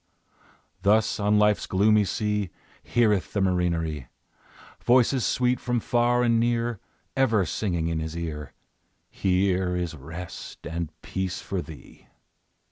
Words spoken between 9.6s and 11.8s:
is rest and peace for